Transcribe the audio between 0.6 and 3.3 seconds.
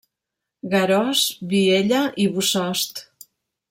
Garòs, Viella i Bossòst.